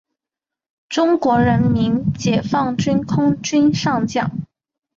[0.89, 4.31] 中国人民解放军空军上将。